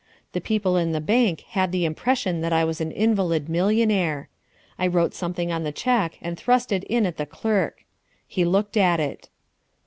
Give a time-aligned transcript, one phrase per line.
[0.33, 4.29] The people in the bank had the impression that I was an invalid millionaire.
[4.79, 7.85] I wrote something on the cheque and thrust it in at the clerk.
[8.25, 9.29] He looked at it.